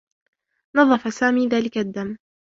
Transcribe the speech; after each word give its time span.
نظّف 0.77 1.13
سامي 1.13 1.47
ذلك 1.47 1.77
الدّم. 1.77 2.17